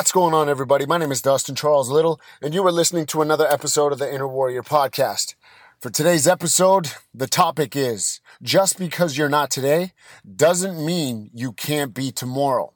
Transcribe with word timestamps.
What's 0.00 0.12
going 0.12 0.32
on, 0.32 0.48
everybody? 0.48 0.86
My 0.86 0.96
name 0.96 1.12
is 1.12 1.20
Dustin 1.20 1.54
Charles 1.54 1.90
Little, 1.90 2.18
and 2.40 2.54
you 2.54 2.66
are 2.66 2.72
listening 2.72 3.04
to 3.04 3.20
another 3.20 3.46
episode 3.46 3.92
of 3.92 3.98
the 3.98 4.10
Inner 4.10 4.26
Warrior 4.26 4.62
Podcast. 4.62 5.34
For 5.78 5.90
today's 5.90 6.26
episode, 6.26 6.92
the 7.12 7.26
topic 7.26 7.76
is 7.76 8.22
just 8.40 8.78
because 8.78 9.18
you're 9.18 9.28
not 9.28 9.50
today 9.50 9.92
doesn't 10.36 10.82
mean 10.82 11.28
you 11.34 11.52
can't 11.52 11.92
be 11.92 12.12
tomorrow. 12.12 12.72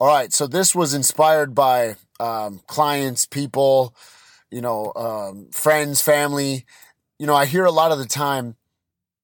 All 0.00 0.08
right, 0.08 0.32
so 0.32 0.46
this 0.46 0.74
was 0.74 0.94
inspired 0.94 1.54
by 1.54 1.96
um, 2.18 2.62
clients, 2.66 3.26
people, 3.26 3.94
you 4.50 4.62
know, 4.62 4.94
um, 4.96 5.48
friends, 5.52 6.00
family. 6.00 6.64
You 7.18 7.26
know, 7.26 7.34
I 7.34 7.44
hear 7.44 7.66
a 7.66 7.70
lot 7.70 7.92
of 7.92 7.98
the 7.98 8.06
time 8.06 8.56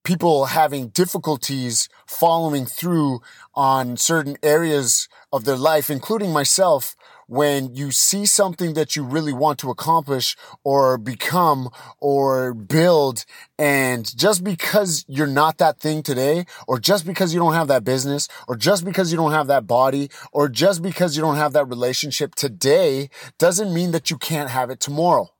people 0.05 0.45
having 0.45 0.89
difficulties 0.89 1.89
following 2.05 2.65
through 2.65 3.19
on 3.55 3.97
certain 3.97 4.37
areas 4.43 5.09
of 5.33 5.43
their 5.43 5.57
life, 5.57 5.89
including 5.89 6.31
myself, 6.31 6.95
when 7.27 7.75
you 7.75 7.91
see 7.91 8.25
something 8.25 8.75
that 8.75 8.95
you 8.95 9.03
really 9.03 9.33
want 9.33 9.57
to 9.59 9.71
accomplish 9.71 10.35
or 10.63 10.97
become 10.97 11.69
or 11.99 12.53
build 12.53 13.25
and 13.57 14.15
just 14.15 14.43
because 14.43 15.03
you're 15.07 15.25
not 15.25 15.57
that 15.57 15.79
thing 15.79 16.03
today 16.03 16.45
or 16.67 16.79
just 16.79 17.05
because 17.05 17.33
you 17.33 17.39
don't 17.39 17.53
have 17.53 17.67
that 17.67 17.83
business 17.83 18.27
or 18.47 18.55
just 18.55 18.85
because 18.85 19.11
you 19.11 19.17
don't 19.17 19.31
have 19.31 19.47
that 19.47 19.65
body 19.65 20.09
or 20.31 20.47
just 20.47 20.83
because 20.83 21.15
you 21.15 21.21
don't 21.21 21.37
have 21.37 21.53
that 21.53 21.67
relationship 21.67 22.35
today 22.35 23.09
doesn't 23.39 23.73
mean 23.73 23.91
that 23.91 24.11
you 24.11 24.17
can't 24.17 24.51
have 24.51 24.69
it 24.69 24.79
tomorrow. 24.79 25.34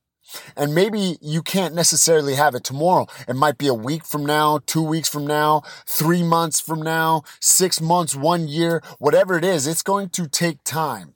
And 0.56 0.74
maybe 0.74 1.18
you 1.22 1.42
can't 1.42 1.76
necessarily 1.76 2.36
have 2.36 2.56
it 2.56 2.64
tomorrow. 2.64 3.08
It 3.28 3.36
might 3.36 3.58
be 3.58 3.68
a 3.68 3.74
week 3.74 4.06
from 4.06 4.26
now, 4.26 4.60
two 4.66 4.82
weeks 4.82 5.10
from 5.10 5.26
now, 5.26 5.62
three 5.86 6.24
months 6.24 6.60
from 6.60 6.82
now, 6.82 7.24
six 7.40 7.80
months, 7.80 8.16
one 8.16 8.48
year, 8.48 8.82
whatever 9.00 9.38
it 9.38 9.44
is, 9.44 9.68
it's 9.68 9.84
going 9.84 10.10
to 10.10 10.28
take 10.28 10.64
time. 10.64 11.14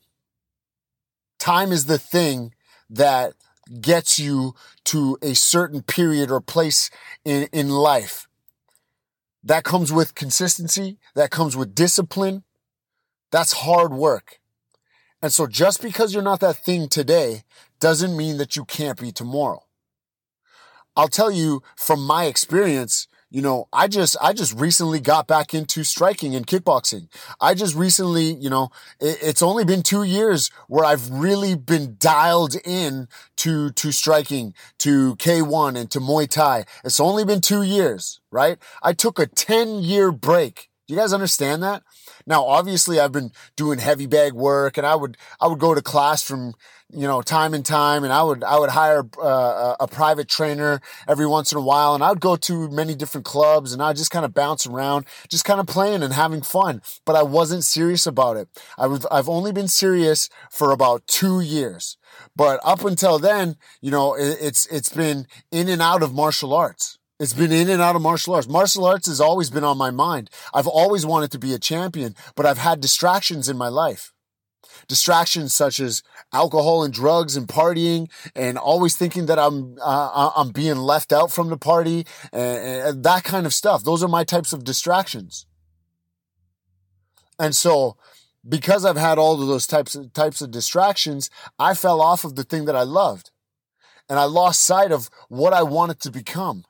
Time 1.38 1.72
is 1.72 1.86
the 1.86 1.98
thing 1.98 2.54
that 2.90 3.34
gets 3.82 4.20
you 4.20 4.56
to 4.84 5.18
a 5.22 5.34
certain 5.36 5.82
period 5.82 6.32
or 6.32 6.42
place 6.42 6.90
in, 7.23 7.48
in 7.52 7.70
life. 7.70 8.28
That 9.44 9.64
comes 9.64 9.92
with 9.92 10.16
consistency. 10.16 10.98
That 11.16 11.32
comes 11.32 11.56
with 11.56 11.76
discipline. 11.76 12.44
That's 13.32 13.54
hard 13.54 13.94
work. 13.94 14.40
And 15.22 15.34
so 15.34 15.48
just 15.48 15.82
because 15.82 16.14
you're 16.14 16.23
not 16.23 16.40
that 16.40 16.64
thing 16.64 16.88
today 16.88 17.44
doesn't 17.80 18.16
mean 18.16 18.38
that 18.38 18.56
you 18.56 18.66
can't 18.66 19.00
be 19.00 19.12
tomorrow. 19.12 19.64
I'll 20.96 21.08
tell 21.08 21.32
you 21.32 21.64
from 21.78 22.06
my 22.06 22.26
experience, 22.26 23.08
you 23.32 23.42
know, 23.42 23.68
I 23.72 23.88
just, 23.88 24.18
I 24.22 24.34
just 24.34 24.60
recently 24.60 25.00
got 25.00 25.28
back 25.28 25.54
into 25.54 25.84
striking 25.84 26.36
and 26.36 26.48
kickboxing. 26.48 27.08
I 27.40 27.54
just 27.54 27.76
recently, 27.76 28.34
you 28.34 28.50
know, 28.50 28.70
it, 29.00 29.20
it's 29.22 29.44
only 29.44 29.64
been 29.64 29.84
two 29.84 30.04
years 30.04 30.50
where 30.68 30.84
I've 30.84 31.10
really 31.10 31.56
been 31.56 31.96
dialed 32.00 32.56
in 32.66 33.08
to, 33.38 33.70
to 33.70 33.92
striking, 33.92 34.56
to 34.80 35.16
K1 35.18 35.78
and 35.80 35.92
to 35.92 36.00
Muay 36.00 36.28
Thai. 36.28 36.66
It's 36.84 37.00
only 37.00 37.24
been 37.24 37.40
two 37.40 37.62
years, 37.62 38.20
right? 38.32 38.58
I 38.82 38.94
took 38.94 39.20
a 39.20 39.28
10 39.28 39.84
year 39.84 40.12
break. 40.12 40.70
Do 40.88 40.96
you 40.96 41.00
guys 41.00 41.14
understand 41.14 41.62
that? 41.62 41.84
Now, 42.30 42.46
obviously 42.46 43.00
I've 43.00 43.12
been 43.12 43.32
doing 43.56 43.80
heavy 43.80 44.06
bag 44.06 44.34
work 44.34 44.78
and 44.78 44.86
I 44.86 44.94
would, 44.94 45.18
I 45.42 45.48
would 45.48 45.58
go 45.58 45.74
to 45.74 45.82
class 45.82 46.22
from, 46.22 46.54
you 46.94 47.08
know, 47.08 47.23
time 47.23 47.56
and 47.56 47.66
time 47.66 48.04
and 48.04 48.14
I 48.14 48.22
would, 48.22 48.44
I 48.44 48.60
would 48.60 48.70
hire 48.70 49.04
uh, 49.20 49.76
a 49.80 49.88
private 49.88 50.28
trainer 50.30 50.80
every 51.08 51.26
once 51.26 51.52
in 51.52 51.58
a 51.58 51.62
while 51.62 51.95
and 51.95 52.04
I 52.04 52.10
would 52.10 52.22
go 52.22 52.36
to 52.36 52.70
many 52.70 52.94
different 52.94 53.26
clubs 53.26 53.73
and 53.73 53.82
I 53.82 53.94
just 53.94 54.12
kind 54.12 54.26
of 54.26 54.36
bounce 54.36 54.68
around, 54.68 55.08
just 55.28 55.44
kind 55.44 55.60
of 55.60 55.66
playing 55.66 56.04
and 56.04 56.14
having 56.14 56.44
fun. 56.44 56.84
But 57.04 57.16
I 57.16 57.23
wasn't 57.23 57.66
serious 57.66 58.06
about 58.06 58.38
it. 58.38 58.48
I 58.78 58.86
was, 58.86 59.08
I've 59.10 59.28
only 59.28 59.52
been 59.52 59.68
serious 59.68 60.30
for 60.52 60.72
about 60.72 61.08
two 61.08 61.42
years. 61.42 61.98
But 62.36 62.60
up 62.64 62.86
until 62.86 63.18
then, 63.18 63.56
you 63.82 63.89
know, 63.89 64.14
it, 64.14 64.38
it's, 64.39 64.68
it's 64.68 64.89
been 64.89 65.26
in 65.52 65.68
and 65.68 65.82
out 65.82 66.04
of 66.04 66.14
martial 66.14 66.54
arts. 66.54 66.98
It's 67.20 67.34
been 67.34 67.52
in 67.52 67.70
and 67.70 67.82
out 67.82 67.98
of 67.98 68.02
martial 68.02 68.34
arts. 68.34 68.48
Martial 68.48 68.86
arts 68.86 69.08
has 69.08 69.20
always 69.20 69.50
been 69.50 69.66
on 69.66 69.78
my 69.78 69.92
mind. 69.92 70.30
I've 70.54 70.68
always 70.68 71.06
wanted 71.06 71.32
to 71.32 71.40
be 71.40 71.54
a 71.54 71.60
champion, 71.60 72.16
but 72.36 72.46
I've 72.46 72.58
had 72.58 72.80
distractions 72.80 73.50
in 73.50 73.58
my 73.58 73.68
life. 73.68 74.14
Distractions 74.88 75.54
such 75.54 75.82
as 75.82 76.02
alcohol 76.32 76.84
and 76.84 76.94
drugs 76.94 77.36
and 77.36 77.46
partying 77.46 78.10
and 78.36 78.58
always 78.58 78.96
thinking 78.96 79.26
that 79.26 79.38
I'm, 79.38 79.78
uh, 79.82 80.32
I'm 80.36 80.52
being 80.52 80.78
left 80.78 81.12
out 81.12 81.30
from 81.30 81.50
the 81.50 81.58
party 81.58 82.06
and, 82.32 82.88
and 82.88 83.04
that 83.04 83.26
kind 83.26 83.46
of 83.46 83.54
stuff. 83.54 83.84
Those 83.84 84.02
are 84.02 84.08
my 84.08 84.24
types 84.24 84.54
of 84.54 84.64
distractions. 84.64 85.46
And 87.38 87.54
so 87.54 87.98
because 88.48 88.86
I've 88.86 88.98
had 88.98 89.18
all 89.18 89.42
of 89.42 89.48
those 89.48 89.68
types 89.68 89.96
of 89.96 90.14
types 90.14 90.42
of 90.42 90.52
distractions, 90.52 91.30
I 91.58 91.74
fell 91.74 92.02
off 92.02 92.24
of 92.24 92.36
the 92.36 92.44
thing 92.44 92.66
that 92.66 92.76
I 92.76 92.84
loved. 92.84 93.32
And 94.08 94.18
I 94.18 94.24
lost 94.24 94.62
sight 94.62 94.92
of 94.92 95.10
what 95.28 95.54
I 95.54 95.62
wanted 95.64 96.00
to 96.02 96.12
become. 96.12 96.66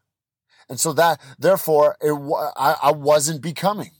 And 0.70 0.80
so 0.80 0.94
that, 0.94 1.20
therefore, 1.38 1.98
it, 2.00 2.14
I, 2.56 2.76
I 2.84 2.92
wasn't 2.92 3.42
becoming. 3.42 3.92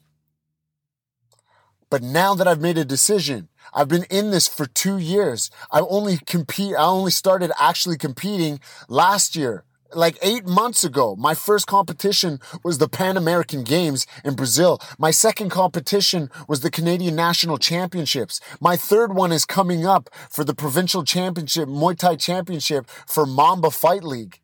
But 1.90 2.04
now 2.04 2.36
that 2.36 2.48
I've 2.48 2.62
made 2.62 2.78
a 2.78 2.86
decision, 2.86 3.50
I've 3.74 3.88
been 3.88 4.06
in 4.12 4.30
this 4.30 4.48
for 4.48 4.68
two 4.68 4.98
years. 4.98 5.50
I 5.72 5.80
only 5.82 6.20
compete, 6.26 6.76
I 6.76 6.84
only 6.86 7.12
started 7.12 7.52
actually 7.60 7.98
competing 7.98 8.60
last 8.88 9.36
year. 9.36 9.64
Like 9.96 10.20
eight 10.22 10.46
months 10.46 10.84
ago, 10.84 11.16
my 11.16 11.34
first 11.34 11.66
competition 11.66 12.40
was 12.64 12.78
the 12.78 12.88
Pan 12.88 13.18
American 13.18 13.64
Games 13.64 14.06
in 14.24 14.36
Brazil. 14.36 14.80
My 15.00 15.10
second 15.10 15.50
competition 15.50 16.30
was 16.48 16.60
the 16.60 16.70
Canadian 16.70 17.16
National 17.16 17.58
Championships. 17.58 18.40
My 18.62 18.76
third 18.76 19.16
one 19.16 19.32
is 19.32 19.46
coming 19.46 19.88
up 19.88 20.12
for 20.30 20.44
the 20.44 20.54
Provincial 20.54 21.04
Championship, 21.04 21.68
Muay 21.68 21.98
Thai 21.98 22.18
Championship 22.18 22.88
for 23.08 23.26
Mamba 23.26 23.72
Fight 23.72 24.04
League. 24.04 24.42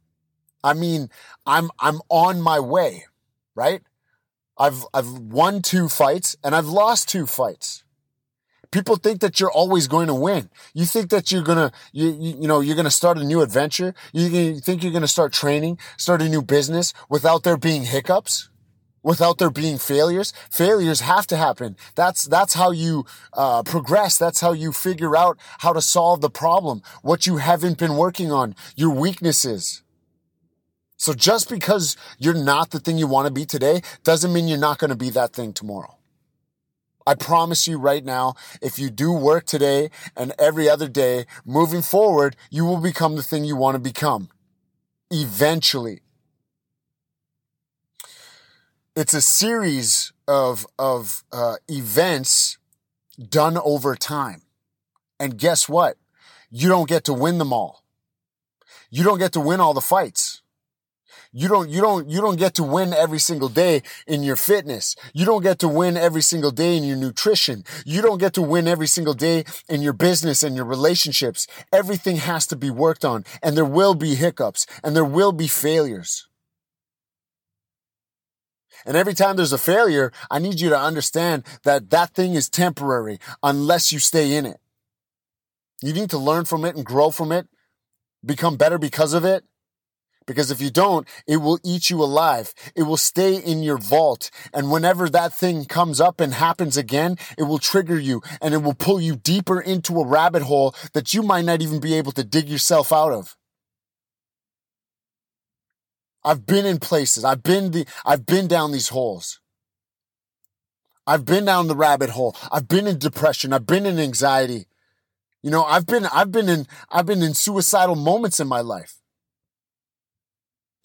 I 0.66 0.74
mean, 0.74 1.09
I'm 1.46 1.70
I'm 1.80 2.00
on 2.09 2.42
my 2.42 2.59
way, 2.59 3.06
right? 3.53 3.84
I've 4.58 4.84
I've 4.96 5.12
won 5.12 5.62
two 5.62 5.88
fights 5.90 6.36
and 6.44 6.56
I've 6.56 6.66
lost 6.66 7.08
two 7.08 7.28
fights. 7.28 7.84
People 8.72 8.96
think 8.96 9.22
that 9.22 9.40
you're 9.40 9.52
always 9.52 9.88
going 9.88 10.08
to 10.08 10.16
win. 10.16 10.50
You 10.74 10.86
think 10.86 11.12
that 11.12 11.31
you're 11.31 11.44
gonna 11.44 11.72
you 11.94 12.08
you, 12.08 12.38
you 12.42 12.48
know 12.48 12.62
you're 12.62 12.75
gonna 12.75 12.90
start 12.90 13.20
a 13.20 13.24
new 13.24 13.42
adventure. 13.42 13.94
You, 14.12 14.25
you 14.28 14.59
think 14.59 14.81
you're 14.81 14.92
gonna 14.92 15.08
start 15.08 15.34
training, 15.34 15.78
start 15.98 16.24
a 16.24 16.28
new 16.28 16.42
business 16.42 16.94
without 17.09 17.44
there 17.44 17.58
being 17.58 17.84
hiccups, 17.84 18.50
without 19.04 19.38
there 19.38 19.52
being 19.52 19.78
failures. 19.78 20.34
Failures 20.50 21.02
have 21.02 21.28
to 21.28 21.38
happen. 21.38 21.78
That's 21.94 22.24
that's 22.25 22.56
how 22.56 22.72
you 22.72 23.06
uh, 23.34 23.62
progress. 23.62 24.18
That's 24.18 24.42
how 24.42 24.54
you 24.54 24.74
figure 24.74 25.16
out 25.16 25.38
how 25.59 25.74
to 25.74 25.81
solve 25.81 26.22
the 26.22 26.31
problem. 26.31 26.81
What 27.04 27.28
you 27.28 27.38
haven't 27.38 27.78
been 27.78 27.98
working 27.98 28.31
on, 28.31 28.56
your 28.75 28.90
weaknesses. 28.90 29.84
So 30.97 31.13
just 31.13 31.50
because 31.50 31.97
you're 32.17 32.33
not 32.33 32.72
the 32.72 32.79
thing 32.79 32.97
you 32.97 33.07
want 33.07 33.28
to 33.28 33.33
be 33.33 33.45
today 33.45 33.81
doesn't 34.03 34.31
mean 34.31 34.47
you're 34.47 34.57
not 34.57 34.78
going 34.78 34.89
to 34.89 34.95
be 34.95 35.09
that 35.11 35.33
thing 35.33 35.53
tomorrow. 35.53 35.97
I 37.07 37.13
promise 37.13 37.67
you 37.67 37.78
right 37.78 38.03
now, 38.03 38.33
if 38.61 38.79
you 38.79 38.89
do 38.89 39.11
work 39.11 39.45
today 39.45 39.91
and 40.16 40.33
every 40.39 40.67
other 40.67 40.88
day, 40.88 41.25
moving 41.45 41.83
forward, 41.83 42.35
you 42.50 42.66
will 42.66 42.79
become 42.79 43.16
the 43.16 43.22
thing 43.22 43.44
you 43.44 43.56
want 43.56 43.75
to 43.75 43.79
become. 43.79 44.29
Eventually. 45.11 46.01
It's 48.95 49.13
a 49.13 49.21
series 49.21 50.13
of, 50.27 50.65
of 50.80 51.24
uh, 51.31 51.57
events 51.68 52.57
done 53.30 53.57
over 53.57 53.95
time. 53.95 54.41
And 55.19 55.38
guess 55.38 55.69
what? 55.69 55.98
You 56.50 56.69
don't 56.69 56.89
get 56.89 57.03
to 57.03 57.13
win 57.13 57.38
them 57.38 57.53
all. 57.53 57.83
You 58.89 59.03
don't 59.03 59.19
get 59.19 59.33
to 59.33 59.39
win 59.39 59.59
all 59.59 59.74
the 59.74 59.81
fights. 59.81 60.35
You 61.38 61.50
don't, 61.50 61.70
you 61.70 61.82
don't, 61.82 62.10
you 62.10 62.22
don't 62.22 62.38
get 62.38 62.54
to 62.54 62.64
win 62.64 62.94
every 62.94 63.20
single 63.20 63.50
day 63.50 63.82
in 64.08 64.24
your 64.24 64.38
fitness. 64.38 64.96
You 65.14 65.26
don't 65.26 65.44
get 65.44 65.60
to 65.60 65.68
win 65.68 65.98
every 65.98 66.22
single 66.22 66.50
day 66.50 66.78
in 66.78 66.86
your 66.86 66.96
nutrition. 66.96 67.66
You 67.86 68.02
don't 68.02 68.20
get 68.20 68.32
to 68.36 68.42
win 68.42 68.70
every 68.70 68.88
single 68.88 69.14
day 69.14 69.44
in 69.68 69.82
your 69.82 69.92
business 69.92 70.44
and 70.44 70.56
your 70.56 70.64
relationships. 70.64 71.46
Everything 71.74 72.16
has 72.16 72.48
to 72.48 72.56
be 72.56 72.70
worked 72.70 73.04
on 73.04 73.26
and 73.44 73.58
there 73.58 73.66
will 73.66 73.96
be 73.96 74.16
hiccups 74.16 74.66
and 74.82 74.96
there 74.96 75.04
will 75.04 75.34
be 75.34 75.50
failures. 75.50 76.26
And 78.86 78.96
every 78.96 79.14
time 79.14 79.36
there's 79.36 79.52
a 79.52 79.58
failure, 79.58 80.14
I 80.32 80.40
need 80.40 80.62
you 80.62 80.70
to 80.70 80.80
understand 80.80 81.44
that 81.66 81.90
that 81.90 82.14
thing 82.14 82.36
is 82.36 82.48
temporary 82.48 83.20
unless 83.44 83.92
you 83.92 84.00
stay 84.00 84.36
in 84.36 84.46
it. 84.46 84.62
You 85.82 85.92
need 85.92 86.12
to 86.12 86.18
learn 86.18 86.46
from 86.46 86.64
it 86.64 86.78
and 86.78 86.86
grow 86.86 87.12
from 87.12 87.34
it, 87.34 87.50
become 88.24 88.56
better 88.56 88.78
because 88.78 89.14
of 89.14 89.26
it. 89.26 89.44
Because 90.27 90.50
if 90.50 90.60
you 90.60 90.72
don't, 90.72 91.07
it 91.27 91.38
will 91.38 91.60
eat 91.63 91.89
you 91.89 92.01
alive. 92.01 92.54
It 92.75 92.83
will 92.83 92.98
stay 92.98 93.36
in 93.36 93.62
your 93.62 93.77
vault. 93.77 94.31
And 94.54 94.72
whenever 94.72 95.07
that 95.10 95.33
thing 95.33 95.66
comes 95.66 96.01
up 96.01 96.19
and 96.19 96.33
happens 96.33 96.77
again, 96.77 97.18
it 97.38 97.44
will 97.44 97.60
trigger 97.60 98.00
you 98.00 98.22
and 98.42 98.54
it 98.54 98.63
will 98.63 98.74
pull 98.74 99.00
you 99.00 99.16
deeper 99.16 99.62
into 99.62 100.00
a 100.00 100.07
rabbit 100.07 100.44
hole 100.44 100.75
that 100.94 101.13
you 101.13 101.22
might 101.22 101.45
not 101.45 101.62
even 101.62 101.80
be 101.80 101.94
able 101.94 102.12
to 102.13 102.24
dig 102.24 102.50
yourself 102.50 102.92
out 102.92 103.12
of. 103.12 103.38
I've 106.24 106.48
been 106.48 106.66
in 106.66 106.80
places. 106.80 107.24
I've 107.24 107.44
been 107.44 107.69
the, 107.72 107.86
I've 108.04 108.25
been 108.25 108.48
down 108.48 108.72
these 108.72 108.89
holes. 108.89 109.39
I've 111.07 111.24
been 111.24 111.45
down 111.45 111.68
the 111.68 111.75
rabbit 111.75 112.10
hole. 112.10 112.36
I've 112.51 112.68
been 112.68 112.88
in 112.88 112.98
depression. 112.98 113.54
I've 113.54 113.68
been 113.68 113.86
in 113.86 114.00
anxiety. 114.00 114.66
You 115.44 115.51
know, 115.51 115.63
I've 115.63 115.86
been 115.86 116.07
I've 116.07 116.31
been 116.31 116.50
in 116.50 116.66
I've 116.89 117.06
been 117.06 117.22
in 117.22 117.36
suicidal 117.36 117.95
moments 117.95 118.39
in 118.39 118.48
my 118.48 118.62
life. 118.62 119.00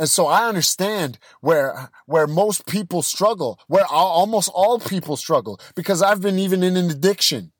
And 0.00 0.08
so 0.08 0.28
I 0.28 0.48
understand 0.48 1.18
where 1.42 1.90
where 2.06 2.26
most 2.26 2.66
people 2.66 3.02
struggle, 3.02 3.60
where 3.68 3.84
almost 3.84 4.50
all 4.54 4.80
people 4.80 5.14
struggle 5.18 5.60
because 5.74 6.00
I've 6.00 6.22
been 6.22 6.38
even 6.38 6.62
in 6.62 6.74
an 6.78 6.90
addiction. 6.90 7.52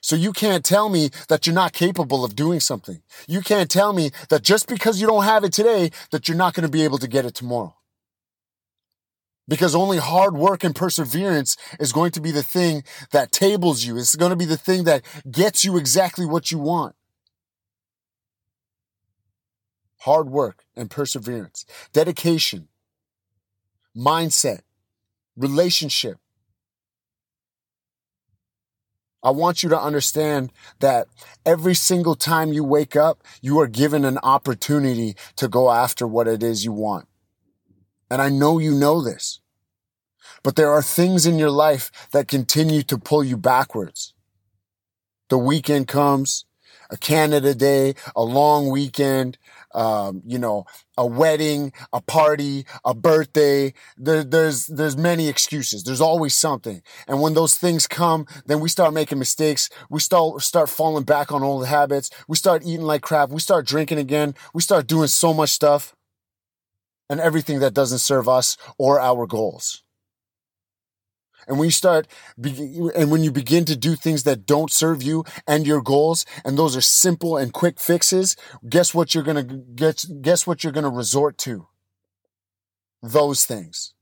So 0.00 0.16
you 0.16 0.32
can't 0.32 0.64
tell 0.64 0.88
me 0.88 1.10
that 1.28 1.46
you're 1.46 1.54
not 1.54 1.72
capable 1.72 2.24
of 2.24 2.34
doing 2.34 2.58
something. 2.58 3.00
You 3.28 3.42
can't 3.42 3.70
tell 3.70 3.92
me 3.92 4.10
that 4.28 4.42
just 4.42 4.66
because 4.66 5.00
you 5.00 5.06
don't 5.06 5.22
have 5.22 5.44
it 5.44 5.52
today 5.52 5.92
that 6.10 6.26
you're 6.26 6.36
not 6.36 6.54
going 6.54 6.66
to 6.66 6.78
be 6.78 6.82
able 6.82 6.98
to 6.98 7.08
get 7.08 7.24
it 7.24 7.36
tomorrow. 7.36 7.76
Because 9.46 9.76
only 9.76 9.98
hard 9.98 10.34
work 10.36 10.64
and 10.64 10.74
perseverance 10.74 11.56
is 11.78 11.92
going 11.92 12.10
to 12.10 12.20
be 12.20 12.32
the 12.32 12.42
thing 12.42 12.82
that 13.12 13.30
tables 13.30 13.84
you. 13.84 13.96
It's 13.96 14.16
going 14.16 14.30
to 14.30 14.36
be 14.36 14.46
the 14.46 14.56
thing 14.56 14.82
that 14.84 15.02
gets 15.30 15.64
you 15.64 15.76
exactly 15.76 16.26
what 16.26 16.50
you 16.50 16.58
want 16.58 16.96
hard 19.98 20.28
work 20.28 20.64
and 20.76 20.90
perseverance, 20.90 21.64
dedication, 21.92 22.68
mindset, 23.96 24.60
relationship. 25.36 26.18
I 29.22 29.30
want 29.30 29.62
you 29.62 29.68
to 29.70 29.80
understand 29.80 30.52
that 30.78 31.08
every 31.44 31.74
single 31.74 32.14
time 32.14 32.52
you 32.52 32.62
wake 32.62 32.94
up, 32.94 33.24
you 33.40 33.58
are 33.58 33.66
given 33.66 34.04
an 34.04 34.18
opportunity 34.22 35.16
to 35.36 35.48
go 35.48 35.70
after 35.70 36.06
what 36.06 36.28
it 36.28 36.42
is 36.42 36.64
you 36.64 36.72
want. 36.72 37.08
And 38.08 38.22
I 38.22 38.28
know 38.28 38.58
you 38.58 38.72
know 38.72 39.02
this, 39.02 39.40
but 40.44 40.54
there 40.54 40.70
are 40.70 40.82
things 40.82 41.26
in 41.26 41.38
your 41.38 41.50
life 41.50 41.90
that 42.12 42.28
continue 42.28 42.82
to 42.82 42.98
pull 42.98 43.24
you 43.24 43.36
backwards. 43.36 44.14
The 45.28 45.38
weekend 45.38 45.88
comes, 45.88 46.44
a 46.90 46.96
Canada 46.96 47.54
Day, 47.54 47.94
a 48.14 48.22
long 48.22 48.70
weekend, 48.70 49.38
um, 49.74 50.22
you 50.26 50.38
know, 50.38 50.64
a 50.96 51.06
wedding, 51.06 51.72
a 51.92 52.00
party, 52.00 52.66
a 52.84 52.94
birthday. 52.94 53.72
There, 53.96 54.24
there's 54.24 54.66
there's 54.66 54.96
many 54.96 55.28
excuses. 55.28 55.84
There's 55.84 56.00
always 56.00 56.34
something. 56.34 56.82
And 57.06 57.20
when 57.20 57.34
those 57.34 57.54
things 57.54 57.86
come, 57.86 58.26
then 58.46 58.60
we 58.60 58.68
start 58.68 58.94
making 58.94 59.18
mistakes. 59.18 59.68
We 59.90 60.00
start 60.00 60.42
start 60.42 60.68
falling 60.68 61.04
back 61.04 61.32
on 61.32 61.42
old 61.42 61.66
habits. 61.66 62.10
We 62.28 62.36
start 62.36 62.62
eating 62.64 62.86
like 62.86 63.02
crap. 63.02 63.30
We 63.30 63.40
start 63.40 63.66
drinking 63.66 63.98
again. 63.98 64.34
We 64.54 64.62
start 64.62 64.86
doing 64.86 65.08
so 65.08 65.34
much 65.34 65.50
stuff 65.50 65.94
and 67.08 67.20
everything 67.20 67.60
that 67.60 67.74
doesn't 67.74 67.98
serve 67.98 68.28
us 68.28 68.56
or 68.78 69.00
our 69.00 69.26
goals. 69.26 69.82
And 71.46 71.58
when 71.58 71.66
you 71.66 71.72
start, 71.72 72.08
and 72.42 73.10
when 73.10 73.22
you 73.22 73.30
begin 73.30 73.64
to 73.66 73.76
do 73.76 73.94
things 73.94 74.24
that 74.24 74.46
don't 74.46 74.70
serve 74.70 75.02
you 75.02 75.24
and 75.46 75.66
your 75.66 75.80
goals, 75.80 76.26
and 76.44 76.58
those 76.58 76.76
are 76.76 76.80
simple 76.80 77.36
and 77.36 77.52
quick 77.52 77.78
fixes, 77.78 78.36
guess 78.68 78.92
what 78.94 79.14
you're 79.14 79.24
gonna 79.24 79.44
guess, 79.44 80.04
guess 80.04 80.46
what 80.46 80.64
you're 80.64 80.72
gonna 80.72 80.90
resort 80.90 81.38
to? 81.38 81.68
Those 83.02 83.44
things. 83.44 83.94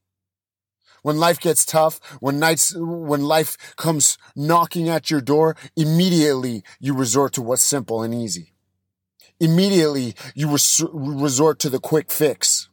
When 1.03 1.19
life 1.19 1.39
gets 1.39 1.67
tough, 1.67 2.01
when 2.21 2.39
nights, 2.39 2.75
when 2.75 3.23
life 3.23 3.59
comes 3.77 4.17
knocking 4.35 4.89
at 4.89 5.11
your 5.11 5.21
door, 5.21 5.55
immediately 5.77 6.65
you 6.81 6.95
resort 6.95 7.35
to 7.35 7.43
what's 7.43 7.63
simple 7.63 8.03
and 8.03 8.15
easy. 8.15 8.55
Immediately 9.41 10.15
you 10.35 10.51
res- 10.51 10.85
resort 10.93 11.59
to 11.61 11.71
the 11.71 11.81
quick 11.81 12.11
fix 12.11 12.64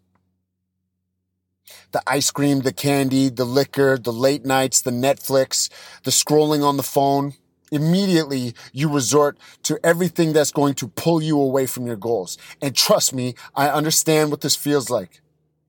the 1.92 2.02
ice 2.08 2.32
cream, 2.32 2.62
the 2.62 2.74
candy, 2.74 3.30
the 3.30 3.46
liquor, 3.46 3.98
the 3.98 4.14
late 4.14 4.46
nights, 4.46 4.82
the 4.82 4.92
Netflix, 4.92 5.70
the 6.04 6.12
scrolling 6.12 6.64
on 6.64 6.78
the 6.78 6.84
phone. 6.84 7.34
Immediately 7.72 8.54
you 8.74 8.90
resort 8.90 9.38
to 9.64 9.80
everything 9.84 10.34
that's 10.34 10.52
going 10.52 10.74
to 10.76 10.88
pull 10.88 11.22
you 11.22 11.40
away 11.40 11.66
from 11.66 11.88
your 11.88 11.96
goals. 11.96 12.38
And 12.62 12.76
trust 12.76 13.14
me, 13.14 13.36
I 13.56 13.70
understand 13.70 14.30
what 14.30 14.42
this 14.42 14.56
feels 14.56 14.90
like. 14.90 15.22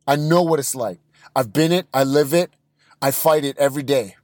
I 0.07 0.17
know 0.17 0.43
what 0.43 0.59
it's 0.59 0.75
like. 0.75 0.99
I've 1.35 1.53
been 1.53 1.73
it. 1.73 1.87
I 1.95 2.05
live 2.05 2.35
it. 2.35 2.51
I 3.01 3.11
fight 3.11 3.45
it 3.45 3.57
every 3.59 3.83
day. 3.83 4.17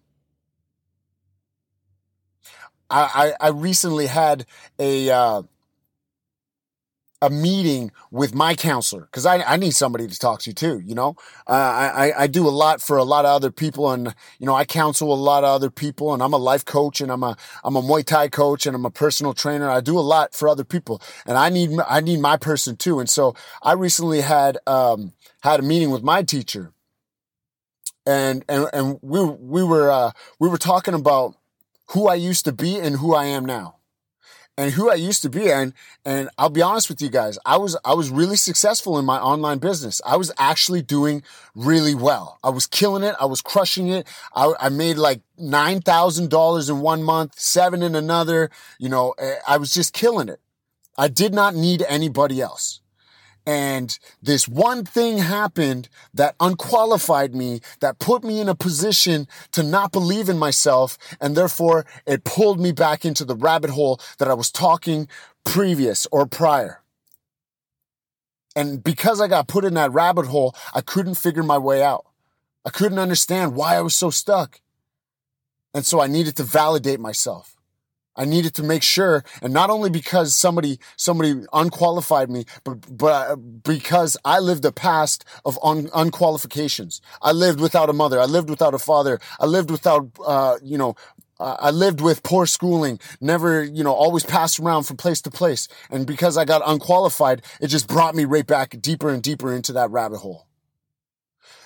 I, 2.91 3.35
I, 3.41 3.47
I 3.47 3.51
recently 3.51 4.07
had 4.07 4.47
a, 4.79 5.11
uh, 5.11 5.43
a 7.21 7.29
meeting 7.29 7.91
with 8.13 8.33
my 8.33 8.55
counselor 8.55 9.03
because 9.03 9.27
I, 9.27 9.43
I 9.43 9.57
need 9.57 9.73
somebody 9.73 10.07
to 10.07 10.19
talk 10.19 10.41
to 10.43 10.53
too. 10.53 10.79
You 10.79 10.95
know, 10.95 11.17
uh, 11.49 11.53
I, 11.53 12.13
I 12.17 12.27
do 12.29 12.47
a 12.47 12.51
lot 12.51 12.81
for 12.81 12.97
a 12.97 13.03
lot 13.03 13.25
of 13.25 13.33
other 13.33 13.51
people 13.51 13.91
and, 13.91 14.15
you 14.39 14.47
know, 14.47 14.55
I 14.55 14.65
counsel 14.65 15.13
a 15.13 15.17
lot 15.17 15.43
of 15.43 15.51
other 15.51 15.71
people 15.71 16.15
and 16.15 16.23
I'm 16.23 16.33
a 16.33 16.39
life 16.39 16.65
coach 16.65 17.01
and 17.01 17.11
I'm 17.11 17.25
a, 17.25 17.37
I'm 17.65 17.75
a 17.75 17.83
Muay 17.83 18.05
Thai 18.05 18.29
coach 18.29 18.67
and 18.67 18.77
I'm 18.77 18.85
a 18.85 18.91
personal 18.91 19.35
trainer. 19.35 19.69
I 19.69 19.81
do 19.81 19.99
a 19.99 20.01
lot 20.01 20.33
for 20.35 20.49
other 20.49 20.65
people 20.65 21.03
and 21.27 21.37
I 21.37 21.49
need, 21.49 21.71
I 21.89 22.01
need 22.01 22.21
my 22.21 22.37
person 22.37 22.77
too. 22.77 23.01
And 23.01 23.11
so 23.11 23.35
I 23.63 23.73
recently 23.73 24.21
had, 24.21 24.59
um, 24.67 25.13
had 25.41 25.59
a 25.59 25.65
meeting 25.65 25.91
with 25.91 26.05
my 26.05 26.23
teacher 26.23 26.73
and, 28.07 28.45
and, 28.49 28.69
and 28.73 28.99
we, 29.03 29.25
we 29.25 29.65
were, 29.65 29.91
uh, 29.91 30.13
we 30.39 30.49
were 30.49 30.59
talking 30.59 30.95
about 30.95 31.35
who 31.89 32.07
I 32.07 32.15
used 32.15 32.45
to 32.45 32.53
be 32.53 32.79
and 32.79 32.97
who 32.97 33.13
I 33.13 33.25
am 33.25 33.45
now 33.45 33.78
and 34.59 34.73
who 34.73 34.91
I 34.91 34.95
used 34.95 35.23
to 35.23 35.31
be. 35.31 35.51
And, 35.53 35.73
and 36.05 36.29
I'll 36.37 36.51
be 36.51 36.61
honest 36.61 36.89
with 36.89 37.01
you 37.01 37.09
guys, 37.09 37.39
I 37.47 37.57
was, 37.57 37.77
I 37.85 37.95
was 37.95 38.11
really 38.11 38.37
successful 38.37 38.99
in 38.99 39.05
my 39.05 39.19
online 39.19 39.59
business. 39.59 40.01
I 40.05 40.17
was 40.17 40.33
actually 40.37 40.83
doing 40.83 41.23
really 41.55 41.95
well. 41.95 42.41
I 42.43 42.51
was 42.51 42.67
killing 42.67 43.05
it. 43.05 43.15
I 43.21 43.27
was 43.27 43.41
crushing 43.41 43.89
it. 43.89 44.07
I, 44.35 44.53
I 44.61 44.69
made 44.69 44.97
like 44.97 45.21
$9,000 45.41 46.69
in 46.69 46.81
one 46.81 47.05
month, 47.05 47.39
seven 47.39 47.85
in 47.85 47.95
another. 47.95 48.51
You 48.81 48.89
know, 48.89 49.15
eh, 49.19 49.37
I 49.47 49.59
was 49.59 49.73
just 49.73 49.95
killing 49.95 50.29
it. 50.29 50.41
I 50.99 51.07
did 51.07 51.33
not 51.33 51.55
need 51.55 51.85
anybody 51.89 52.41
else. 52.41 52.81
And 53.49 53.99
this 54.21 54.47
one 54.47 54.85
thing 54.85 55.17
happened 55.17 55.89
that 56.13 56.35
unqualified 56.39 57.35
me, 57.35 57.63
that 57.81 57.99
put 57.99 58.23
me 58.23 58.41
in 58.41 58.49
a 58.51 58.55
position 58.55 59.27
to 59.53 59.63
not 59.63 59.91
believe 59.91 60.29
in 60.29 60.37
myself. 60.37 60.99
And 61.19 61.35
therefore 61.35 61.87
it 62.07 62.25
pulled 62.25 62.61
me 62.61 62.73
back 62.73 63.07
into 63.07 63.25
the 63.25 63.35
rabbit 63.35 63.71
hole 63.71 64.03
that 64.19 64.29
I 64.29 64.35
was 64.35 64.53
talking 64.53 65.09
previous 65.45 66.07
or 66.13 66.27
prior. 66.27 66.83
And 68.55 68.85
because 68.85 69.19
I 69.19 69.29
got 69.29 69.49
put 69.49 69.65
in 69.65 69.73
that 69.75 69.93
rabbit 69.93 70.27
hole, 70.27 70.55
I 70.75 70.83
couldn't 70.83 71.15
figure 71.15 71.43
my 71.43 71.57
way 71.57 71.83
out. 71.83 72.05
I 72.67 72.71
couldn't 72.71 72.99
understand 72.99 73.55
why 73.55 73.77
I 73.77 73.81
was 73.81 73.97
so 73.97 74.11
stuck. 74.11 74.61
And 75.73 75.87
so 75.87 76.03
I 76.03 76.07
needed 76.07 76.37
to 76.37 76.43
validate 76.43 77.01
myself. 77.01 77.58
I 78.19 78.25
needed 78.25 78.55
to 78.57 78.63
make 78.63 78.83
sure, 78.83 79.25
and 79.41 79.53
not 79.53 79.71
only 79.71 79.91
because 79.91 80.35
somebody 80.35 80.79
somebody 80.97 81.35
unqualified 81.53 82.29
me, 82.29 82.45
but 82.65 82.99
but 82.99 83.37
because 83.63 84.17
I 84.25 84.41
lived 84.41 84.65
a 84.65 84.73
past 84.73 85.25
of 85.45 85.59
un, 85.63 85.89
unqualifications. 85.95 87.01
I 87.23 87.33
lived 87.33 87.61
without 87.61 87.89
a 87.89 87.93
mother. 87.93 88.21
I 88.21 88.25
lived 88.25 88.51
without 88.51 88.75
a 88.75 88.79
father. 88.79 89.21
I 89.39 89.47
lived 89.47 89.71
without, 89.71 90.11
uh, 90.27 90.57
you 90.63 90.77
know, 90.77 90.97
uh, 91.39 91.57
I 91.61 91.71
lived 91.71 92.01
with 92.01 92.25
poor 92.25 92.47
schooling, 92.47 92.99
never, 93.21 93.63
you 93.63 93.85
know, 93.85 93.93
always 93.93 94.25
passed 94.25 94.59
around 94.59 94.85
from 94.85 94.97
place 94.97 95.21
to 95.23 95.31
place. 95.31 95.69
And 95.89 96.05
because 96.07 96.37
I 96.37 96.45
got 96.45 96.63
unqualified, 96.67 97.43
it 97.61 97.69
just 97.69 97.87
brought 97.87 98.17
me 98.17 98.25
right 98.25 98.47
back 98.47 98.81
deeper 98.81 99.11
and 99.11 99.23
deeper 99.23 99.55
into 99.55 99.73
that 99.75 99.91
rabbit 99.91 100.19
hole. 100.19 100.48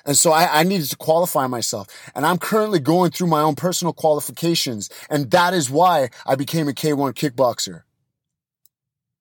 And 0.05 0.17
so 0.17 0.33
I, 0.33 0.61
I, 0.61 0.63
needed 0.65 0.91
to 0.91 0.97
qualify 0.97 1.47
myself. 1.47 1.87
And 2.15 2.27
I'm 2.27 2.39
currently 2.39 2.81
going 2.81 3.11
through 3.11 3.29
my 3.29 3.41
own 3.41 3.55
personal 3.55 3.93
qualifications. 3.93 4.91
And 5.09 5.31
that 5.31 5.55
is 5.55 5.71
why 5.71 6.11
I 6.27 6.35
became 6.35 6.69
a 6.69 6.73
K1 6.73 7.15
kickboxer. 7.15 7.83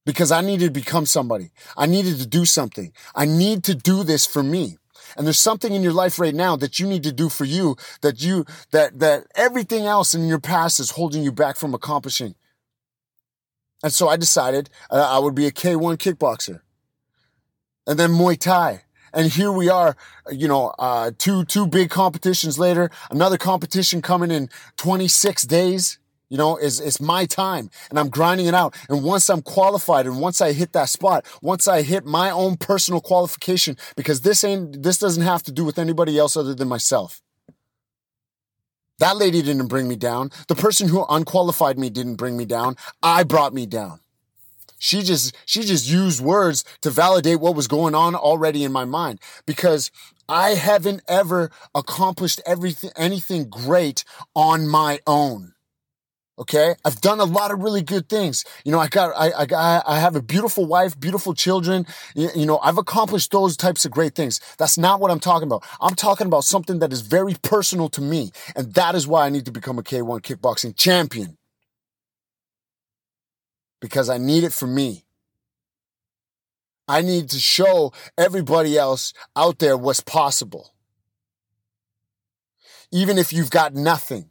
Because 0.05 0.31
I 0.31 0.41
needed 0.41 0.65
to 0.65 0.71
become 0.71 1.05
somebody. 1.05 1.51
I 1.77 1.85
needed 1.85 2.17
to 2.19 2.25
do 2.25 2.45
something. 2.45 2.91
I 3.13 3.25
need 3.25 3.63
to 3.65 3.75
do 3.75 4.03
this 4.03 4.25
for 4.25 4.41
me. 4.41 4.77
And 5.15 5.27
there's 5.27 5.39
something 5.39 5.73
in 5.73 5.83
your 5.83 5.93
life 5.93 6.19
right 6.19 6.33
now 6.33 6.55
that 6.55 6.79
you 6.79 6.87
need 6.87 7.03
to 7.03 7.11
do 7.11 7.29
for 7.29 7.45
you 7.45 7.75
that 8.01 8.23
you, 8.23 8.45
that, 8.71 8.99
that 8.99 9.25
everything 9.35 9.85
else 9.85 10.13
in 10.13 10.27
your 10.27 10.39
past 10.39 10.79
is 10.79 10.91
holding 10.91 11.21
you 11.21 11.31
back 11.31 11.57
from 11.57 11.73
accomplishing. 11.73 12.35
And 13.83 13.91
so 13.91 14.07
I 14.07 14.17
decided 14.17 14.69
uh, 14.89 15.07
I 15.09 15.19
would 15.19 15.35
be 15.35 15.47
a 15.47 15.51
K1 15.51 15.97
kickboxer. 15.97 16.61
And 17.87 17.99
then 17.99 18.11
Muay 18.11 18.39
Thai. 18.39 18.83
And 19.13 19.31
here 19.31 19.51
we 19.51 19.69
are, 19.69 19.95
you 20.31 20.47
know, 20.47 20.73
uh, 20.79 21.11
two, 21.17 21.45
two 21.45 21.67
big 21.67 21.89
competitions 21.89 22.57
later, 22.57 22.89
another 23.09 23.37
competition 23.37 24.01
coming 24.01 24.31
in 24.31 24.49
26 24.77 25.43
days. 25.43 25.97
You 26.29 26.37
know, 26.37 26.55
is 26.55 26.79
it's 26.79 27.01
my 27.01 27.25
time 27.25 27.69
and 27.89 27.99
I'm 27.99 28.07
grinding 28.07 28.45
it 28.45 28.53
out. 28.53 28.73
And 28.87 29.03
once 29.03 29.29
I'm 29.29 29.41
qualified 29.41 30.05
and 30.05 30.21
once 30.21 30.39
I 30.39 30.53
hit 30.53 30.71
that 30.71 30.87
spot, 30.87 31.25
once 31.41 31.67
I 31.67 31.81
hit 31.81 32.05
my 32.05 32.31
own 32.31 32.55
personal 32.55 33.01
qualification, 33.01 33.75
because 33.97 34.21
this 34.21 34.45
ain't, 34.45 34.81
this 34.81 34.97
doesn't 34.97 35.23
have 35.23 35.43
to 35.43 35.51
do 35.51 35.65
with 35.65 35.77
anybody 35.77 36.17
else 36.17 36.37
other 36.37 36.55
than 36.55 36.69
myself. 36.69 37.21
That 38.99 39.17
lady 39.17 39.41
didn't 39.41 39.67
bring 39.67 39.89
me 39.89 39.97
down. 39.97 40.29
The 40.47 40.55
person 40.55 40.87
who 40.87 41.05
unqualified 41.09 41.77
me 41.77 41.89
didn't 41.89 42.15
bring 42.15 42.37
me 42.37 42.45
down. 42.45 42.77
I 43.03 43.23
brought 43.23 43.53
me 43.53 43.65
down. 43.65 43.99
She 44.83 45.03
just, 45.03 45.35
she 45.45 45.61
just 45.61 45.87
used 45.87 46.21
words 46.21 46.65
to 46.81 46.89
validate 46.89 47.39
what 47.39 47.55
was 47.55 47.67
going 47.67 47.93
on 47.93 48.15
already 48.15 48.63
in 48.63 48.71
my 48.71 48.83
mind 48.83 49.19
because 49.45 49.91
I 50.27 50.55
haven't 50.55 51.03
ever 51.07 51.51
accomplished 51.75 52.41
everything, 52.47 52.89
anything 52.95 53.47
great 53.47 54.03
on 54.35 54.67
my 54.67 54.99
own. 55.05 55.53
Okay. 56.39 56.73
I've 56.83 56.99
done 56.99 57.19
a 57.19 57.25
lot 57.25 57.51
of 57.51 57.61
really 57.61 57.83
good 57.83 58.09
things. 58.09 58.43
You 58.65 58.71
know, 58.71 58.79
I 58.79 58.87
got, 58.87 59.13
I, 59.15 59.45
I 59.45 59.81
I 59.85 59.99
have 59.99 60.15
a 60.15 60.21
beautiful 60.23 60.65
wife, 60.65 60.99
beautiful 60.99 61.35
children. 61.35 61.85
You, 62.15 62.29
you 62.35 62.45
know, 62.47 62.57
I've 62.63 62.79
accomplished 62.79 63.29
those 63.29 63.55
types 63.55 63.85
of 63.85 63.91
great 63.91 64.15
things. 64.15 64.41
That's 64.57 64.79
not 64.79 64.99
what 64.99 65.11
I'm 65.11 65.19
talking 65.19 65.47
about. 65.47 65.63
I'm 65.79 65.93
talking 65.93 66.25
about 66.25 66.43
something 66.43 66.79
that 66.79 66.91
is 66.91 67.01
very 67.01 67.35
personal 67.43 67.87
to 67.89 68.01
me. 68.01 68.31
And 68.55 68.73
that 68.73 68.95
is 68.95 69.05
why 69.05 69.27
I 69.27 69.29
need 69.29 69.45
to 69.45 69.51
become 69.51 69.77
a 69.77 69.83
K1 69.83 70.21
kickboxing 70.21 70.75
champion. 70.75 71.37
Because 73.81 74.09
I 74.09 74.17
need 74.17 74.43
it 74.43 74.53
for 74.53 74.67
me. 74.67 75.05
I 76.87 77.01
need 77.01 77.29
to 77.29 77.39
show 77.39 77.93
everybody 78.17 78.77
else 78.77 79.13
out 79.35 79.59
there 79.59 79.77
what's 79.77 80.01
possible. 80.01 80.73
Even 82.91 83.17
if 83.17 83.33
you've 83.33 83.49
got 83.49 83.73
nothing. 83.73 84.29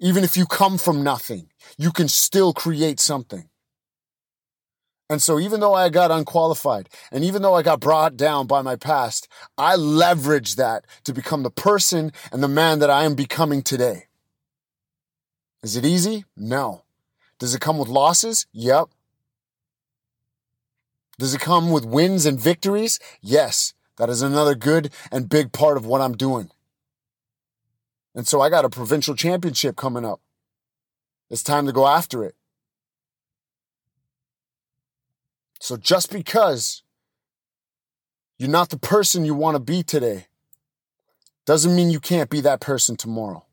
Even 0.00 0.24
if 0.24 0.36
you 0.36 0.46
come 0.46 0.78
from 0.78 1.04
nothing, 1.04 1.50
you 1.78 1.92
can 1.92 2.08
still 2.08 2.52
create 2.52 2.98
something. 2.98 3.48
And 5.10 5.22
so 5.22 5.38
even 5.38 5.60
though 5.60 5.74
I 5.74 5.90
got 5.90 6.10
unqualified 6.10 6.88
and 7.12 7.22
even 7.22 7.42
though 7.42 7.54
I 7.54 7.62
got 7.62 7.80
brought 7.80 8.16
down 8.16 8.46
by 8.46 8.62
my 8.62 8.76
past, 8.76 9.28
I 9.58 9.76
leveraged 9.76 10.56
that 10.56 10.86
to 11.04 11.12
become 11.12 11.42
the 11.42 11.50
person 11.50 12.10
and 12.32 12.42
the 12.42 12.48
man 12.48 12.78
that 12.78 12.90
I 12.90 13.04
am 13.04 13.14
becoming 13.14 13.62
today. 13.62 14.04
Is 15.62 15.76
it 15.76 15.84
easy? 15.84 16.24
No. 16.36 16.83
Does 17.38 17.54
it 17.54 17.60
come 17.60 17.78
with 17.78 17.88
losses? 17.88 18.46
Yep. 18.52 18.88
Does 21.18 21.34
it 21.34 21.40
come 21.40 21.70
with 21.70 21.84
wins 21.84 22.26
and 22.26 22.38
victories? 22.38 22.98
Yes. 23.20 23.74
That 23.96 24.08
is 24.08 24.22
another 24.22 24.54
good 24.54 24.92
and 25.12 25.28
big 25.28 25.52
part 25.52 25.76
of 25.76 25.86
what 25.86 26.00
I'm 26.00 26.16
doing. 26.16 26.50
And 28.14 28.26
so 28.26 28.40
I 28.40 28.48
got 28.48 28.64
a 28.64 28.70
provincial 28.70 29.14
championship 29.14 29.76
coming 29.76 30.04
up. 30.04 30.20
It's 31.30 31.42
time 31.42 31.66
to 31.66 31.72
go 31.72 31.86
after 31.86 32.24
it. 32.24 32.34
So 35.60 35.76
just 35.76 36.12
because 36.12 36.82
you're 38.38 38.50
not 38.50 38.68
the 38.68 38.78
person 38.78 39.24
you 39.24 39.34
want 39.34 39.54
to 39.54 39.60
be 39.60 39.82
today 39.82 40.26
doesn't 41.46 41.74
mean 41.74 41.90
you 41.90 42.00
can't 42.00 42.30
be 42.30 42.40
that 42.40 42.60
person 42.60 42.96
tomorrow. 42.96 43.44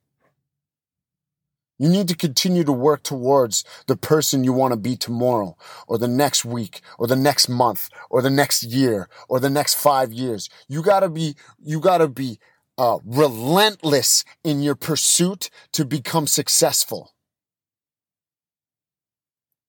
You 1.81 1.89
need 1.89 2.07
to 2.09 2.15
continue 2.15 2.63
to 2.65 2.71
work 2.71 3.01
towards 3.01 3.63
the 3.87 3.97
person 3.97 4.43
you 4.43 4.53
want 4.53 4.71
to 4.71 4.77
be 4.77 4.95
tomorrow 4.95 5.57
or 5.87 5.97
the 5.97 6.07
next 6.07 6.45
week 6.45 6.81
or 6.99 7.07
the 7.07 7.15
next 7.15 7.49
month 7.49 7.89
or 8.11 8.21
the 8.21 8.29
next 8.29 8.61
year 8.61 9.09
or 9.27 9.39
the 9.39 9.49
next 9.49 9.73
five 9.73 10.13
years. 10.13 10.47
You 10.67 10.83
gotta 10.83 11.09
be, 11.09 11.33
you 11.59 11.79
gotta 11.79 12.07
be 12.07 12.37
uh, 12.77 12.99
relentless 13.03 14.23
in 14.43 14.61
your 14.61 14.75
pursuit 14.75 15.49
to 15.71 15.83
become 15.83 16.27
successful. 16.27 17.15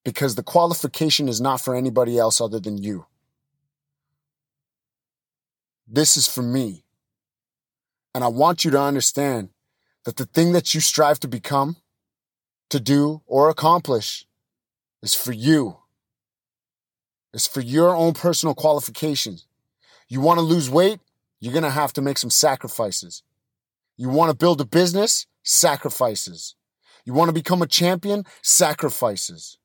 Because 0.05 0.35
the 0.35 0.43
qualification 0.43 1.27
is 1.27 1.41
not 1.41 1.61
for 1.61 1.73
anybody 1.73 2.19
else 2.19 2.39
other 2.39 2.59
than 2.59 2.77
you. 2.77 3.07
This 5.87 6.15
is 6.15 6.27
for 6.27 6.43
me. 6.43 6.85
And 8.13 8.23
I 8.23 8.27
want 8.27 8.63
you 8.63 8.69
to 8.69 8.79
understand 8.79 9.49
that 10.05 10.17
the 10.17 10.25
thing 10.25 10.51
that 10.51 10.75
you 10.75 10.79
strive 10.79 11.19
to 11.21 11.27
become, 11.27 11.77
to 12.73 12.79
do, 12.79 13.21
or 13.27 13.49
accomplish 13.49 14.25
is 15.03 15.13
for 15.13 15.31
you. 15.31 15.77
It's 17.31 17.47
for 17.47 17.61
your 17.61 17.95
own 17.95 18.13
personal 18.13 18.55
qualifications. 18.55 19.45
You 20.09 20.21
want 20.21 20.39
to 20.39 20.45
lose 20.45 20.69
weight? 20.69 20.99
You're 21.39 21.53
going 21.53 21.63
to 21.63 21.69
have 21.69 21.93
to 21.93 22.01
make 22.01 22.17
some 22.17 22.31
sacrifices. 22.31 23.21
You 23.95 24.09
want 24.09 24.31
to 24.31 24.35
build 24.35 24.59
a 24.59 24.65
business? 24.65 25.27
Sacrifices. 25.43 26.55
You 27.05 27.13
want 27.13 27.29
to 27.29 27.33
become 27.33 27.61
a 27.61 27.67
champion? 27.67 28.23
Sacrifices. 28.41 29.59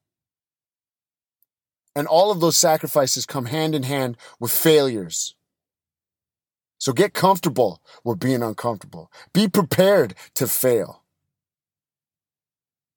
And 1.97 2.07
all 2.07 2.31
of 2.31 2.41
those 2.41 2.57
sacrifices 2.57 3.25
come 3.25 3.47
hand 3.47 3.75
in 3.75 3.85
hand 3.85 4.19
with 4.39 4.53
failures. 4.53 5.35
So 6.77 6.93
get 6.93 7.15
comfortable 7.15 7.83
with 8.05 8.21
being 8.21 8.43
uncomfortable. 8.43 9.11
Be 9.33 9.49
prepared 9.49 10.15
to 10.35 10.47
fail. 10.47 11.05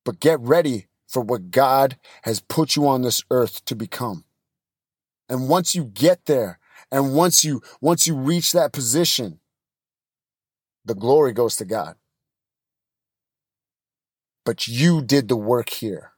But 0.03 0.19
get 0.19 0.39
ready 0.39 0.87
for 1.07 1.21
what 1.21 1.51
God 1.51 1.97
has 2.23 2.39
put 2.39 2.75
you 2.75 2.87
on 2.87 3.01
this 3.01 3.23
earth 3.29 3.63
to 3.65 3.75
become. 3.75 4.23
And 5.29 5.49
once 5.49 5.75
you 5.75 5.85
get 5.85 6.25
there, 6.25 6.59
and 6.91 7.15
once 7.15 7.43
you, 7.43 7.61
once 7.79 8.07
you 8.07 8.15
reach 8.15 8.51
that 8.51 8.73
position, 8.73 9.39
the 10.83 10.95
glory 10.95 11.31
goes 11.33 11.55
to 11.57 11.65
God. 11.65 11.95
But 14.43 14.67
you 14.67 15.01
did 15.01 15.27
the 15.27 15.37
work 15.37 15.69
here. 15.69 16.11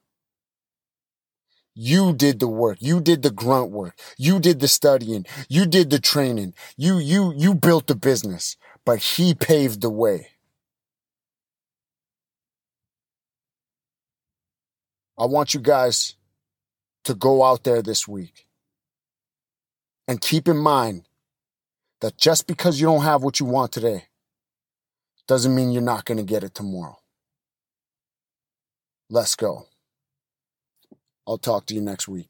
You 1.74 2.12
did 2.12 2.38
the 2.38 2.48
work. 2.48 2.78
You 2.80 3.00
did 3.00 3.22
the 3.22 3.30
grunt 3.30 3.72
work. 3.72 3.98
You 4.16 4.38
did 4.38 4.60
the 4.60 4.68
studying. 4.68 5.26
You 5.48 5.66
did 5.66 5.90
the 5.90 5.98
training. 5.98 6.54
You, 6.76 6.98
you, 6.98 7.34
you 7.36 7.54
built 7.54 7.88
the 7.88 7.96
business, 7.96 8.56
but 8.84 9.00
he 9.00 9.34
paved 9.34 9.80
the 9.80 9.90
way. 9.90 10.28
I 15.24 15.26
want 15.26 15.54
you 15.54 15.60
guys 15.60 16.16
to 17.04 17.14
go 17.14 17.42
out 17.42 17.64
there 17.64 17.80
this 17.80 18.06
week 18.06 18.46
and 20.06 20.20
keep 20.20 20.48
in 20.48 20.58
mind 20.58 21.08
that 22.02 22.18
just 22.18 22.46
because 22.46 22.78
you 22.78 22.86
don't 22.86 23.04
have 23.04 23.22
what 23.22 23.40
you 23.40 23.46
want 23.46 23.72
today 23.72 24.04
doesn't 25.26 25.54
mean 25.54 25.72
you're 25.72 25.80
not 25.80 26.04
going 26.04 26.18
to 26.18 26.24
get 26.24 26.44
it 26.44 26.54
tomorrow. 26.54 26.98
Let's 29.08 29.34
go. 29.34 29.66
I'll 31.26 31.38
talk 31.38 31.64
to 31.68 31.74
you 31.74 31.80
next 31.80 32.06
week. 32.06 32.28